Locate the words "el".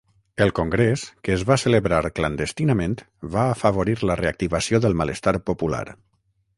0.43-0.51